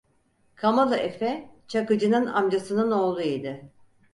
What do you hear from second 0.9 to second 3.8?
Efe, Çakıcı'nın amcasının oğlu idi.